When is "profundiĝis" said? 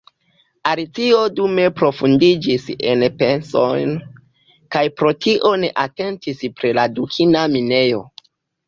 1.81-2.65